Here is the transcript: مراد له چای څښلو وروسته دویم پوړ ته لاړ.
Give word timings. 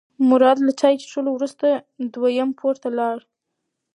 مراد 0.29 0.57
له 0.67 0.71
چای 0.79 0.95
څښلو 1.01 1.31
وروسته 1.33 1.67
دویم 2.13 2.49
پوړ 2.59 2.75
ته 2.83 2.89
لاړ. 2.99 3.17